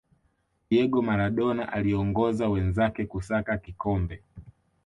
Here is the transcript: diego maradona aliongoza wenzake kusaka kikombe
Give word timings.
diego 0.69 1.01
maradona 1.01 1.71
aliongoza 1.73 2.49
wenzake 2.49 3.05
kusaka 3.05 3.57
kikombe 3.57 4.23